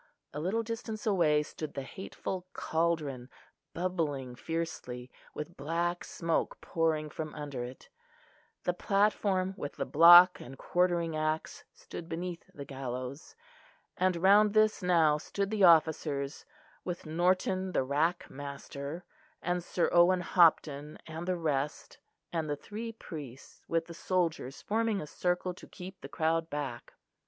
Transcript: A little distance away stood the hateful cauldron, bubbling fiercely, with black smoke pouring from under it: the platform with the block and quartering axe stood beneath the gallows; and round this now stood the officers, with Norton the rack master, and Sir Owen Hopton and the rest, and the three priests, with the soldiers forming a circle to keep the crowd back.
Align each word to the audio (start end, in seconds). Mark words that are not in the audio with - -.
A 0.33 0.39
little 0.39 0.63
distance 0.63 1.05
away 1.05 1.43
stood 1.43 1.75
the 1.75 1.83
hateful 1.83 2.47
cauldron, 2.53 3.29
bubbling 3.75 4.33
fiercely, 4.33 5.11
with 5.35 5.55
black 5.55 6.03
smoke 6.03 6.59
pouring 6.59 7.07
from 7.11 7.35
under 7.35 7.63
it: 7.63 7.87
the 8.63 8.73
platform 8.73 9.53
with 9.57 9.73
the 9.75 9.85
block 9.85 10.39
and 10.39 10.57
quartering 10.57 11.15
axe 11.15 11.65
stood 11.75 12.09
beneath 12.09 12.49
the 12.51 12.65
gallows; 12.65 13.35
and 13.95 14.15
round 14.15 14.55
this 14.55 14.81
now 14.81 15.19
stood 15.19 15.51
the 15.51 15.63
officers, 15.65 16.45
with 16.83 17.05
Norton 17.05 17.71
the 17.71 17.83
rack 17.83 18.27
master, 18.27 19.03
and 19.39 19.63
Sir 19.63 19.87
Owen 19.91 20.21
Hopton 20.21 20.97
and 21.05 21.27
the 21.27 21.37
rest, 21.37 21.99
and 22.33 22.49
the 22.49 22.55
three 22.55 22.91
priests, 22.91 23.61
with 23.67 23.85
the 23.85 23.93
soldiers 23.93 24.63
forming 24.63 24.99
a 24.99 25.05
circle 25.05 25.53
to 25.53 25.67
keep 25.67 26.01
the 26.01 26.09
crowd 26.09 26.49
back. 26.49 26.93